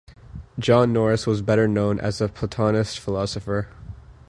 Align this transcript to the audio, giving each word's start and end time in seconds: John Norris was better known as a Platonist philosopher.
John 0.57 0.91
Norris 0.93 1.27
was 1.27 1.43
better 1.43 1.67
known 1.67 1.99
as 1.99 2.21
a 2.21 2.27
Platonist 2.27 2.97
philosopher. 2.97 3.67